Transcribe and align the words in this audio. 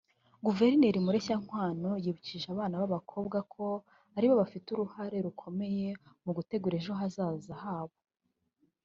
Guverineri 0.45 0.97
Mureshyankwano 1.05 1.89
yibukije 2.03 2.47
abana 2.53 2.75
b’abakobwa 2.81 3.37
ko 3.53 3.65
aribo 4.15 4.33
bafite 4.41 4.67
uruhare 4.71 5.17
rukomeye 5.25 5.87
mu 6.23 6.31
gutegura 6.37 6.75
ejo 6.79 6.91
hazaza 6.99 7.53
habo 7.63 7.97